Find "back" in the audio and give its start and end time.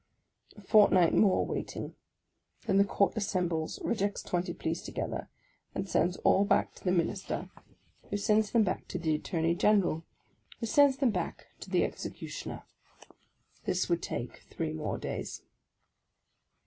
6.43-6.73, 8.81-8.87, 11.11-11.49